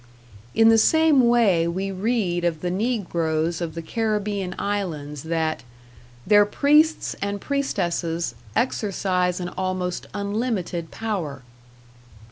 [0.55, 5.61] In the same way we read of the negroes of the Caribbean islands that
[6.25, 11.43] "their priests and priestesses exercise an almost unlimited power."